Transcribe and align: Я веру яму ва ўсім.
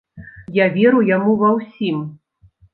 Я 0.59 0.65
веру 0.77 1.03
яму 1.11 1.37
ва 1.45 1.53
ўсім. 1.61 2.03